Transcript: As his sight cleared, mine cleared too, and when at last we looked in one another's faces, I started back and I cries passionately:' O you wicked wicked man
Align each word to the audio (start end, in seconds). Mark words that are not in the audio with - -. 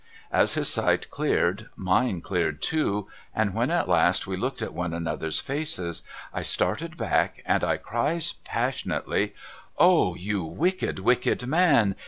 As 0.31 0.55
his 0.55 0.67
sight 0.67 1.11
cleared, 1.11 1.69
mine 1.75 2.21
cleared 2.21 2.59
too, 2.59 3.07
and 3.35 3.53
when 3.53 3.69
at 3.69 3.87
last 3.87 4.25
we 4.25 4.35
looked 4.35 4.63
in 4.63 4.73
one 4.73 4.95
another's 4.95 5.37
faces, 5.37 6.01
I 6.33 6.41
started 6.41 6.97
back 6.97 7.43
and 7.45 7.63
I 7.63 7.77
cries 7.77 8.33
passionately:' 8.43 9.35
O 9.77 10.15
you 10.15 10.43
wicked 10.43 10.97
wicked 10.97 11.45
man 11.45 11.95